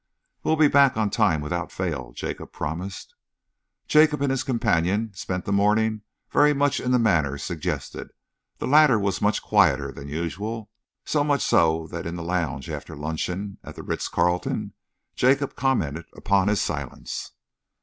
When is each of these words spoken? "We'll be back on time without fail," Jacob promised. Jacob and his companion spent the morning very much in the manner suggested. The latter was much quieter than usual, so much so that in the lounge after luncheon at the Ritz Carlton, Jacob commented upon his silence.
"We'll 0.43 0.55
be 0.55 0.67
back 0.67 0.97
on 0.97 1.11
time 1.11 1.41
without 1.41 1.71
fail," 1.71 2.11
Jacob 2.11 2.51
promised. 2.51 3.13
Jacob 3.87 4.23
and 4.23 4.31
his 4.31 4.41
companion 4.43 5.11
spent 5.13 5.45
the 5.45 5.51
morning 5.51 6.01
very 6.31 6.53
much 6.55 6.79
in 6.79 6.89
the 6.89 6.97
manner 6.97 7.37
suggested. 7.37 8.09
The 8.57 8.65
latter 8.65 8.97
was 8.97 9.21
much 9.21 9.43
quieter 9.43 9.91
than 9.91 10.07
usual, 10.07 10.71
so 11.05 11.23
much 11.23 11.43
so 11.43 11.85
that 11.91 12.07
in 12.07 12.15
the 12.15 12.23
lounge 12.23 12.67
after 12.67 12.95
luncheon 12.95 13.59
at 13.63 13.75
the 13.75 13.83
Ritz 13.83 14.07
Carlton, 14.07 14.73
Jacob 15.15 15.55
commented 15.55 16.07
upon 16.15 16.47
his 16.47 16.63
silence. 16.63 17.33